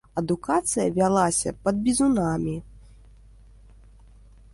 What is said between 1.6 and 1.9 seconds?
пад